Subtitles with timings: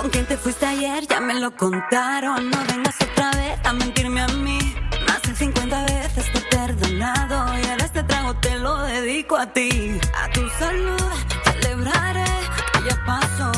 [0.00, 2.50] con quién te fuiste ayer, ya me lo contaron.
[2.50, 4.58] No vengas otra vez a mentirme a mí.
[5.06, 9.46] Más de 50 veces te he perdonado y ahora este trago te lo dedico a
[9.46, 9.98] ti.
[10.16, 11.12] A tu salud
[11.44, 12.24] celebraré
[12.72, 13.52] que ya pasó,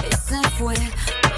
[0.00, 0.74] que ya se fue.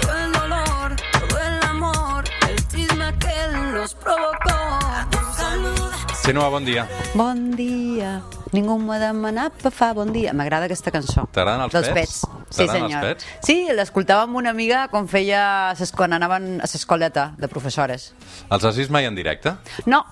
[0.01, 0.95] Todo el dolor,
[1.29, 4.55] todo el amor, el chisme aquel nos provocó.
[4.55, 5.91] A tu salud.
[6.23, 6.87] Senua, bon dia.
[7.13, 8.23] Bon dia.
[8.53, 10.33] Ningú m'ha demanat per fa bon dia.
[10.33, 11.27] M'agrada aquesta cançó.
[11.31, 12.36] T'agraden els Dels pets?
[12.49, 13.17] Sí, senyor.
[13.43, 15.73] Sí, l'escoltava amb una amiga quan feia...
[15.75, 18.13] ses- quan anaven a l'escoleta de professores.
[18.49, 19.51] Els has vist mai en directe?
[19.85, 20.05] No,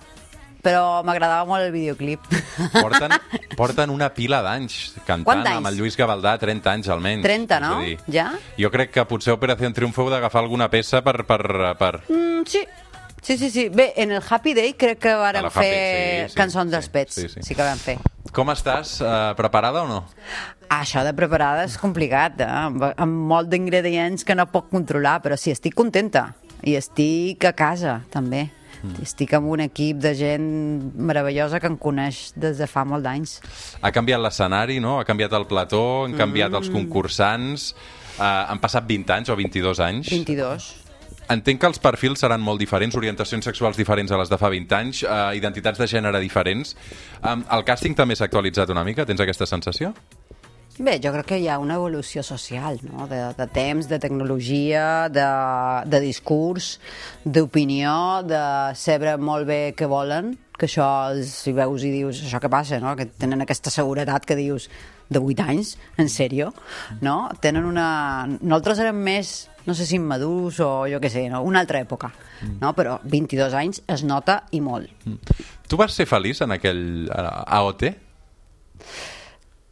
[0.65, 2.19] però m'agradava molt el videoclip.
[2.73, 3.13] Porten,
[3.59, 5.57] porten una pila d'anys cantant d'anys?
[5.61, 7.23] amb el Lluís Gavaldà, 30 anys almenys.
[7.23, 7.79] 30, És a no?
[7.85, 8.31] dir, Ja?
[8.59, 11.21] Jo crec que potser Operació Triunfo heu d'agafar alguna peça per...
[11.29, 11.41] per,
[11.79, 11.93] per...
[12.09, 12.65] Mm, sí.
[13.25, 13.69] Sí, sí, sí.
[13.69, 16.89] Bé, en el Happy Day crec que varen Happy, fer sí, sí, cançons sí, dels
[16.93, 17.15] pets.
[17.15, 17.41] sí, sí.
[17.41, 17.95] sí que van fer.
[18.35, 18.97] Com estàs?
[18.99, 20.01] Uh, preparada o no?
[20.75, 22.49] Això de preparada és complicat, eh?
[22.49, 26.33] amb, amb molt d'ingredients que no puc controlar, però sí, estic contenta.
[26.65, 28.47] I estic a casa, també.
[28.81, 28.99] Mm.
[29.05, 30.47] Estic amb un equip de gent
[30.97, 33.37] meravellosa que em coneix des de fa molt d'anys.
[33.81, 34.97] Ha canviat l'escenari, no?
[34.99, 36.81] Ha canviat el plató, han canviat els Mm.
[36.81, 37.73] concursants...
[38.15, 40.07] Uh, han passat 20 anys o 22 anys.
[40.07, 40.65] 22.
[41.31, 44.75] Entenc que els perfils seran molt diferents, orientacions sexuals diferents a les de fa 20
[44.77, 46.75] anys, uh, identitats de gènere diferents.
[47.23, 49.07] Um, el càsting també s'ha actualitzat una mica?
[49.09, 49.93] Tens aquesta sensació?
[50.75, 53.07] Bé, jo crec que hi ha una evolució social, no?
[53.07, 55.27] de, de temps, de tecnologia, de,
[55.87, 56.73] de discurs,
[57.23, 57.95] d'opinió,
[58.27, 58.41] de
[58.75, 62.81] saber molt bé què volen, que això, els, si veus i dius, això que passa,
[62.83, 62.91] no?
[62.99, 64.67] que tenen aquesta seguretat que dius,
[65.07, 66.51] de 8 anys, en sèrio,
[67.05, 67.29] no?
[67.41, 67.87] Tenen una...
[68.41, 71.41] Nosaltres érem més, no sé si immadurs o jo què sé, no?
[71.43, 72.11] una altra època,
[72.61, 72.73] no?
[72.77, 75.05] Però 22 anys es nota i molt.
[75.67, 77.87] Tu vas ser feliç en aquell AOT?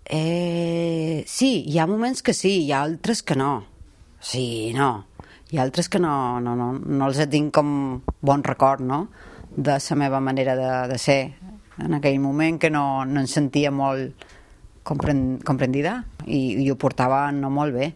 [0.05, 3.53] Eh, sí, hi ha moments que sí, hi ha altres que no.
[4.19, 5.05] Sí, no.
[5.51, 9.07] Hi ha altres que no, no, no, no els tinc com bon record, no?,
[9.53, 11.35] de la meva manera de, de ser.
[11.77, 14.25] En aquell moment que no, no em sentia molt
[14.85, 17.93] compren, comprendida i, i ho portava no molt bé.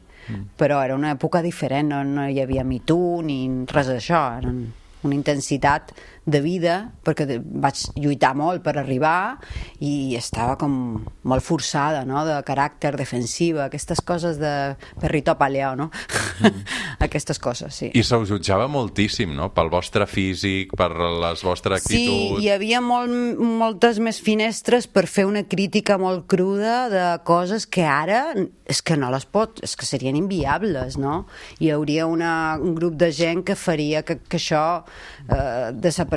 [0.57, 3.39] Però era una època diferent, no, no hi havia Too ni
[3.71, 4.23] res d'això.
[4.41, 5.93] Era una intensitat
[6.27, 6.73] de vida,
[7.07, 9.37] perquè vaig lluitar molt per arribar
[9.79, 10.73] i estava com
[11.23, 14.51] molt forçada, no?, de caràcter defensiva, aquestes coses de
[14.99, 15.87] perrito paleó, no?
[16.99, 17.89] aquestes coses, sí.
[17.95, 19.49] I se us jutjava moltíssim, no?
[19.55, 22.41] Pel vostre físic, per la vostra Sí, actitud...
[22.43, 27.85] hi havia molt, moltes més finestres per fer una crítica molt cruda de coses que
[27.87, 28.33] ara
[28.67, 31.21] és que no les pot, és que serien inviables, no?
[31.63, 36.16] Hi hauria una, un grup de gent que faria que, que això eh, desapare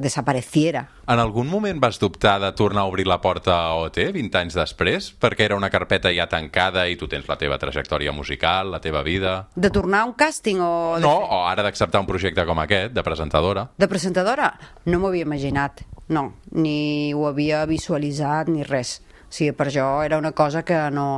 [0.00, 0.88] desapareciera.
[1.10, 4.54] En algun moment vas dubtar de tornar a obrir la porta a OT 20 anys
[4.58, 5.10] després?
[5.20, 9.02] Perquè era una carpeta ja tancada i tu tens la teva trajectòria musical, la teva
[9.02, 9.48] vida...
[9.56, 10.70] De tornar a un càsting o...
[10.98, 13.68] de No, fer- o ara d'acceptar un projecte com aquest, de presentadora.
[13.78, 14.52] De presentadora?
[14.86, 16.28] No m'ho havia imaginat, no.
[16.52, 19.00] Ni ho havia visualitzat ni res.
[19.28, 21.10] O sigui, per jo era una cosa que no...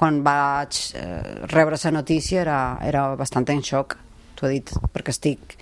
[0.00, 3.98] Quan vaig eh, rebre la notícia era, era bastant en xoc,
[4.38, 5.58] t'ho he dit, perquè estic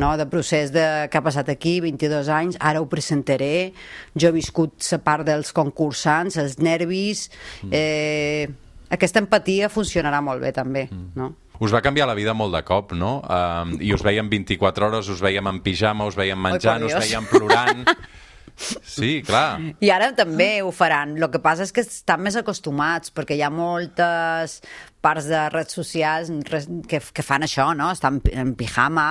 [0.00, 3.72] no, de procés de què ha passat aquí, 22 anys, ara ho presentaré,
[4.16, 7.28] jo he viscut la part dels concursants, els nervis,
[7.70, 8.48] eh,
[8.92, 11.34] aquesta empatia funcionarà molt bé també, no?
[11.62, 13.20] Us va canviar la vida molt de cop, no?
[13.22, 17.06] Um, I us veiem 24 hores, us veiem en pijama, us veiem menjant, por us
[17.06, 17.86] veiem plorant...
[18.56, 19.60] Sí, clar.
[19.82, 21.16] I ara també ho faran.
[21.18, 24.60] El que passa és que estan més acostumats, perquè hi ha moltes
[25.02, 26.30] parts de redes socials
[26.88, 27.90] que, que fan això, no?
[27.94, 29.08] Estan en pijama,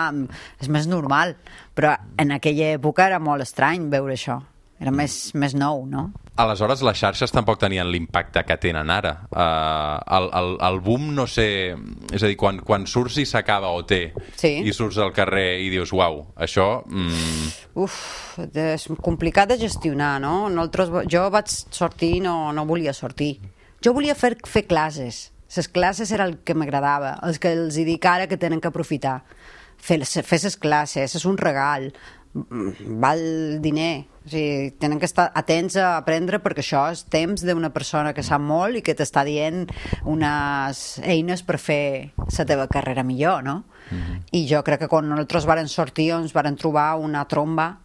[0.62, 1.35] és més normal.
[1.75, 4.40] Però en aquella època era molt estrany veure això.
[4.81, 6.08] Era més, més nou, no?
[6.42, 9.12] Aleshores, les xarxes tampoc tenien l'impacte que tenen ara.
[9.30, 11.46] Uh, el, el, el boom, no sé...
[12.09, 13.94] És a dir, quan, quan surts i s'acaba OT
[14.41, 14.56] Sí.
[14.66, 16.81] i surts al carrer i dius, uau, això...
[16.90, 17.52] Mm,
[17.84, 18.00] Uf,
[18.58, 20.47] és complicat de gestionar, no?
[20.50, 23.36] Nosaltres, jo vaig sortir i no, no volia sortir.
[23.86, 25.28] Jo volia fer, fer classes.
[25.52, 29.20] Les classes era el que m'agradava, els que els dic ara que tenen que aprofitar.
[29.82, 30.22] Fer, les-
[30.58, 31.91] classes, és un regal,
[32.34, 33.22] val
[33.62, 38.14] diner, o sigui, tenen que estar atents a aprendre perquè això és temps d'una persona
[38.16, 39.66] que sap molt i que t'està dient
[40.08, 41.84] unes eines per fer
[42.16, 43.58] la teva carrera millor, no?
[44.32, 47.81] I jo crec que quan nosaltres varen sortir ens varen trobar una tromba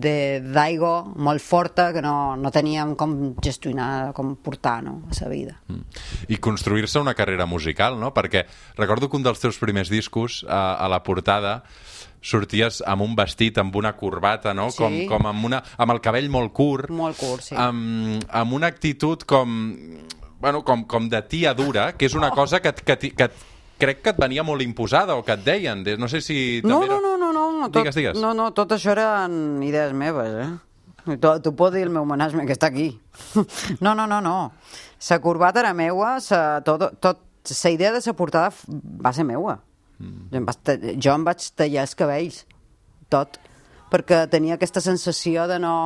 [0.00, 5.56] d'aigua molt forta que no, no teníem com gestionar, com portar no, a la vida.
[6.28, 8.12] I construir-se una carrera musical, no?
[8.14, 8.44] Perquè
[8.76, 11.62] recordo que un dels teus primers discos, a, a la portada,
[12.26, 14.70] sorties amb un vestit, amb una corbata, no?
[14.74, 14.78] Sí.
[14.82, 16.90] Com, com amb, una, amb el cabell molt curt.
[16.90, 17.54] Molt curt, sí.
[17.58, 19.52] Amb, amb una actitud com...
[20.38, 23.28] Bueno, com, com de tia dura, que és una cosa que, que, que,
[23.80, 25.82] crec que et venia molt imposada o que et deien.
[25.84, 26.60] de- No sé si...
[26.62, 27.15] També no, no, no,
[27.56, 28.20] no, no, tot, Digues, digues.
[28.20, 30.50] no, no, tot això eren idees meves, eh?
[31.06, 32.90] Tu pots dir el meu manasme que està aquí.
[33.84, 34.52] No, no, no, no.
[35.08, 37.22] La corbata era meua, sa, tot, tot,
[37.62, 39.60] la idea de la portada va ser meua.
[39.98, 40.28] Mm.
[40.32, 42.40] Jo, em vaig, jo em vaig tallar els cabells,
[43.08, 43.38] tot,
[43.92, 45.76] perquè tenia aquesta sensació de no,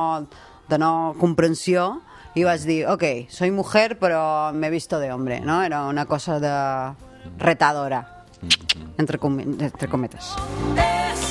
[0.69, 2.01] de no comprensió
[2.35, 5.61] i vaig dir, ok, soy mujer però me he visto de hombre, no?
[5.63, 6.55] Era una cosa de
[7.37, 8.25] retadora,
[8.97, 10.33] entre, comi entre cometes.
[10.35, 11.00] Escondidos,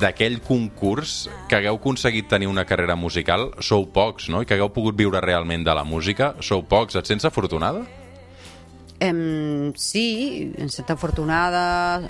[0.00, 4.42] d'aquell concurs que hagueu aconseguit tenir una carrera musical, sou pocs, no?
[4.42, 6.96] I que hagueu pogut viure realment de la música, sou pocs.
[6.98, 7.84] Et sents afortunada?
[9.00, 11.64] Em, sí, em sento afortunada,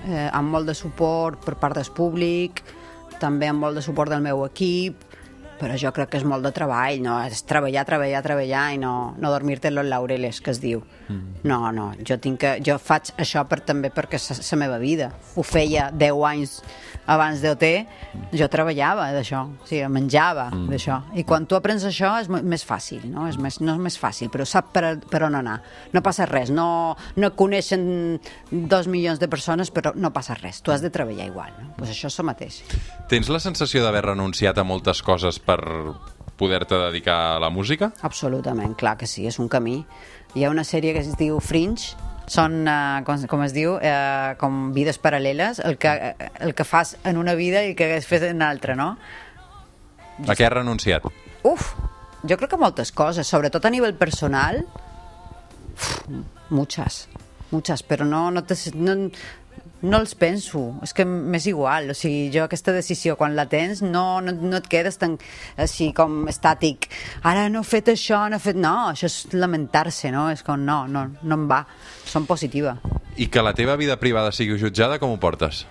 [0.06, 2.62] eh, amb molt de suport per part del públic,
[3.20, 5.02] també amb molt de suport del meu equip,
[5.64, 7.16] però jo crec que és molt de treball, no?
[7.24, 10.82] És treballar, treballar, treballar i no, no dormir-te en los laureles, que es diu.
[11.08, 11.40] Mm.
[11.48, 15.10] No, no, jo, tinc que, jo faig això per, també perquè és la meva vida.
[15.36, 16.58] Ho feia 10 anys
[17.10, 17.64] abans d'OT,
[18.32, 20.68] jo treballava d'això, o sigui, menjava mm.
[20.72, 21.00] d'això.
[21.20, 23.26] I quan tu aprens això és més fàcil, no?
[23.28, 25.58] És més, no és més fàcil, però sap per, per on anar.
[25.92, 26.66] No passa res, no,
[27.20, 27.86] no coneixen
[28.50, 30.62] dos milions de persones, però no passa res.
[30.64, 31.72] Tu has de treballar igual, no?
[31.78, 32.60] Pues això és el mateix.
[33.08, 35.53] Tens la sensació d'haver renunciat a moltes coses per
[36.36, 37.92] poder-te dedicar a la música?
[38.02, 39.82] Absolutament, clar que sí, és un camí.
[40.34, 41.94] Hi ha una sèrie que es diu Fringe,
[42.30, 45.92] són, uh, com, com es diu, uh, com vides paral·leles, el que,
[46.40, 48.94] el que fas en una vida i el que hagués fet en una altra, no?
[50.24, 51.06] A què has renunciat?
[51.44, 51.74] Uf,
[52.24, 54.62] jo crec que moltes coses, sobretot a nivell personal,
[55.74, 55.90] uf,
[56.54, 57.08] muchas,
[57.50, 58.96] muchas, però no, no, te, no,
[59.84, 63.82] no els penso, és que m'és igual, o sigui, jo aquesta decisió quan la tens
[63.84, 65.18] no, no, no et quedes tan
[65.60, 66.88] així com estàtic,
[67.22, 68.58] ara no he fet això, no he fet...
[68.64, 70.28] No, això és lamentar-se, no?
[70.32, 71.64] És com, no, no, no em va,
[72.08, 72.78] som positiva.
[73.20, 75.64] I que la teva vida privada sigui jutjada, com ho portes?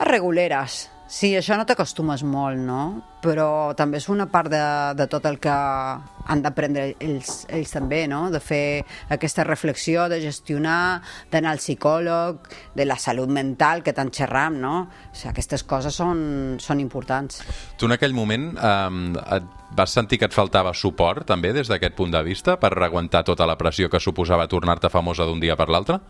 [0.00, 0.86] A reguleres.
[1.06, 2.80] Sí, això no t'acostumes molt, no?
[3.22, 4.62] Però també és una part de,
[4.98, 8.24] de tot el que han d'aprendre ells, ells també, no?
[8.34, 8.82] De fer
[9.14, 10.98] aquesta reflexió, de gestionar,
[11.30, 14.74] d'anar al psicòleg, de la salut mental que tant xerram, no?
[14.82, 17.38] O sigui, aquestes coses són, són importants.
[17.78, 19.46] Tu en aquell moment eh, et
[19.78, 23.46] vas sentir que et faltava suport, també, des d'aquest punt de vista, per aguantar tota
[23.46, 26.00] la pressió que suposava tornar-te famosa d'un dia per l'altre?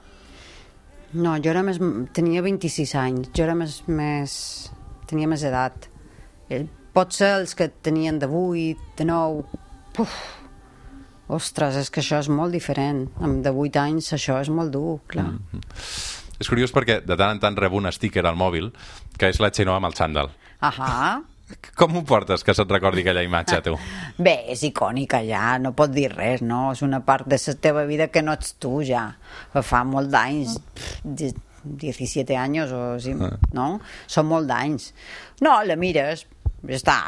[1.13, 1.77] No, jo era més...
[2.17, 3.83] Tenia 26 anys, jo era més...
[3.89, 4.41] més
[5.11, 5.89] tenia més edat.
[6.51, 6.65] Eh,
[6.97, 9.63] Potser els que tenien de 8, de 9...
[9.97, 10.13] Puf,
[11.33, 13.07] ostres, és que això és molt diferent.
[13.21, 15.29] Amb de 8 anys això és molt dur, clar.
[15.37, 15.65] Mm.
[16.41, 18.71] És curiós perquè de tant en tant rebo un sticker al mòbil
[19.17, 20.31] que és la Xenoa amb el xandall.
[20.65, 21.23] Ahà.
[21.79, 23.77] Com ho portes, que se't recordi aquella imatge, tu?
[24.27, 26.73] Bé, és icònica ja, no pot dir res, no?
[26.75, 29.07] És una part de la teva vida que no ets tu ja.
[29.55, 30.57] Fa molt d'anys,
[31.81, 33.15] 17 anys o sí,
[33.53, 33.69] no?
[34.07, 34.93] Són molt d'anys.
[35.45, 36.27] No, la mires,
[36.67, 36.99] ja està,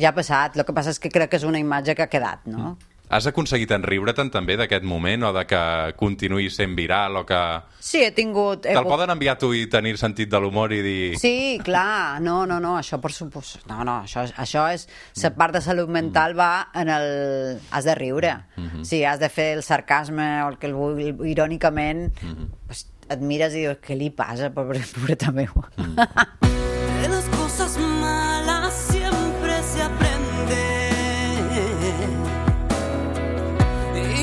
[0.00, 0.56] ja ha passat.
[0.56, 2.76] El que passa és que crec que és una imatge que ha quedat, no?
[3.14, 5.58] Has aconseguit enriure-te'n també d'aquest moment o de que
[6.00, 7.36] continuï sent viral o que...
[7.78, 8.62] Sí, he tingut...
[8.64, 11.18] Te'l po- poden enviar tu i tenir sentit de l'humor i dir...
[11.20, 13.58] Sí, clar, no, no, no, això per supos...
[13.68, 14.86] No, no, això, això és...
[15.22, 16.48] La part de salut mental va
[16.80, 17.06] en el...
[17.76, 18.32] Has de riure.
[18.88, 22.06] Sí, has de fer el sarcasme o el que el vulgui, irònicament,
[22.66, 25.68] pues, et mires i dius, què li passa, pobre, pobreta meva?
[25.76, 30.62] De las cosas malas siempre se aprende.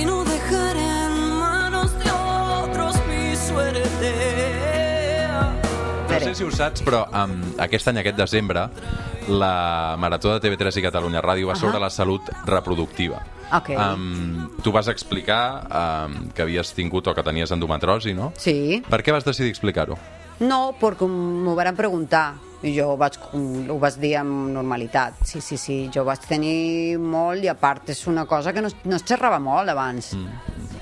[0.02, 4.14] Y no dejar en manos de otros mi suerte.
[6.10, 8.68] No sé si ho saps, però um, aquest any, aquest desembre,
[9.30, 13.22] la Marató de TV3 i Catalunya Ràdio va sobre la salut reproductiva.
[13.52, 13.74] Ok.
[13.76, 18.32] Um, tu vas explicar um, que havies tingut o que tenies endometrosi, no?
[18.40, 18.82] Sí.
[18.88, 19.98] Per què vas decidir explicar-ho?
[20.42, 22.32] No, perquè m'ho van preguntar
[22.66, 25.22] i jo ho vaig, ho vaig dir amb normalitat.
[25.26, 28.70] Sí, sí, sí, jo vaig tenir molt i a part és una cosa que no,
[28.86, 30.14] no es xerrava molt abans.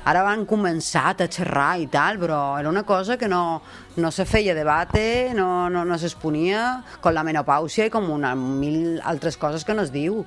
[0.08, 3.62] Ara van començat a xerrar i tal, però era una cosa que no,
[3.98, 9.02] no se feia debate, no, no, no s'exponia, com la menopàusia i com una mil
[9.04, 10.24] altres coses que no es diu.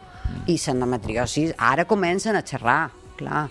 [0.46, 3.48] I l'endometriosi ara comencen a xerrar, clar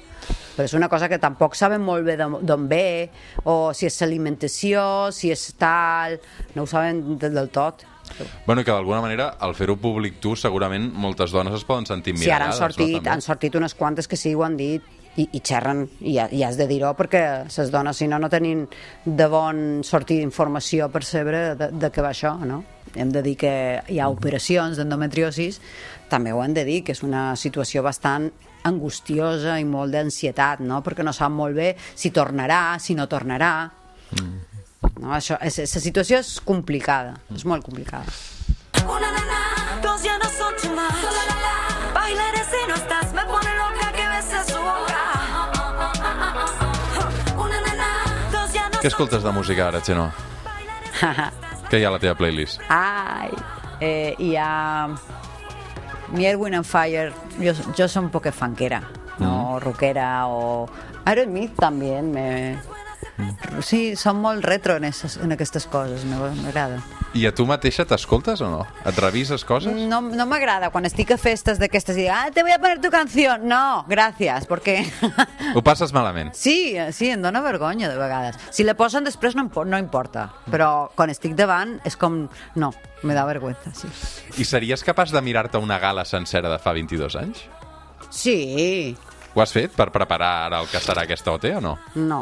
[0.56, 3.10] però és una cosa que tampoc saben molt bé d'on ve,
[3.48, 4.84] o si és l'alimentació,
[5.16, 6.20] si és tal,
[6.56, 7.86] no ho saben del, tot.
[8.46, 12.18] Bueno, i que d'alguna manera, al fer-ho públic tu, segurament moltes dones es poden sentir
[12.18, 12.60] Sí, ara han mirades.
[12.60, 13.14] sortit, no, també?
[13.16, 14.84] han sortit unes quantes que sí ho han dit
[15.18, 18.66] i, i xerren, i, i has de dir-ho perquè les dones, si no, no tenim
[19.06, 22.64] de bon sortir d'informació per saber de, de què va això, no?
[22.96, 23.52] Hem de dir que
[23.88, 25.62] hi ha operacions d'endometriosis,
[26.12, 28.30] també ho hem de dir, que és una situació bastant
[28.68, 30.82] angustiosa i molt d'ansietat, no?
[30.86, 33.54] Perquè no sap molt bé si tornarà, si no tornarà.
[35.00, 38.12] No, això, és, la situació és complicada, és molt complicada.
[38.84, 39.44] Una nana,
[39.84, 41.31] dos ya no son too much.
[48.82, 50.08] Què escoltes de música ara, Xeno?
[51.70, 52.62] Què hi ha a la teva playlist?
[52.74, 53.30] Ai,
[53.80, 54.88] eh, hi ha
[56.12, 58.82] mi Erwin and Fire, jo, jo soy un poco fanquera,
[59.20, 60.68] no rockera o
[61.06, 62.58] Aerosmith también me...
[63.62, 66.80] Sí, són molt retro en, esas, en aquestes coses, me- m'agrada.
[67.12, 68.60] I a tu mateixa t'escoltes o no?
[68.88, 69.76] Et revises coses?
[69.90, 72.80] No, no m'agrada quan estic a festes d'aquestes i dic, ah, te voy a poner
[72.80, 73.44] tu canción.
[73.50, 74.86] No, gracias, porque...
[75.56, 76.32] Ho passes malament?
[76.34, 78.40] Sí, sí, em dóna vergonya de vegades.
[78.56, 82.24] Si la posen després no, no importa, però quan estic davant és com...
[82.56, 82.72] No,
[83.04, 83.92] me da vergüenza, sí.
[84.40, 87.44] I series capaç de mirar-te una gala sencera de fa 22 anys?
[88.08, 88.96] Sí,
[89.34, 91.78] Ho has fet per preparar ara el que serà aquesta OT o no?
[91.96, 92.22] no.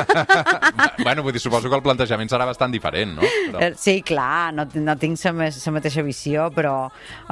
[1.04, 3.26] bueno, vull dir, suposo que el plantejament serà bastant diferent, no?
[3.50, 3.64] Però...
[3.66, 6.74] Eh, Sí, clar, no, no tinc la mateixa visió, però...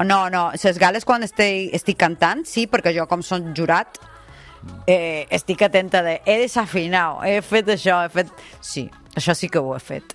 [0.03, 4.01] No, no, les gales quan estic, estic cantant, sí, perquè jo com som jurat,
[4.87, 8.35] eh, estic atenta de he desafinat, he fet això, he fet...
[8.61, 10.15] Sí, això sí que ho he fet.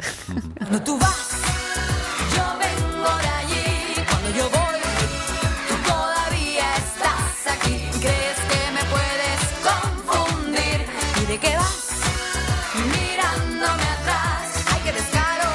[0.60, 1.43] Cuando tú vas,
[11.34, 11.90] de qué vas?
[12.94, 14.66] Mirándome atrás.
[14.72, 15.50] Ay, qué descaro.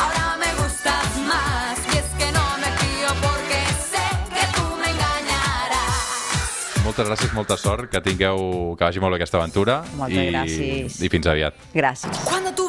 [0.00, 1.76] Ahora me gustas más.
[1.92, 3.58] Y es que no me fío porque
[3.90, 6.84] sé que tú me engañarás.
[6.84, 9.82] Moltes gràcies, molta sort, que tingueu, que vagi molt bé aquesta aventura.
[9.98, 11.00] Moltes i, gràcies.
[11.02, 11.58] I fins aviat.
[11.74, 12.22] Gràcies.
[12.28, 12.61] Cuando tú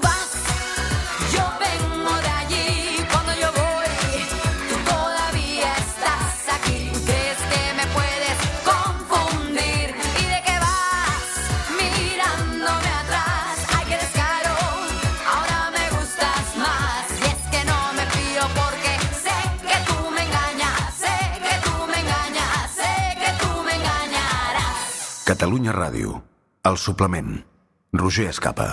[25.43, 26.13] Catalunya Ràdio.
[26.69, 27.33] El suplement.
[27.99, 28.69] Roger Escapa.